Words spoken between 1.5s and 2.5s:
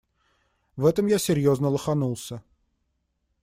лоханулся.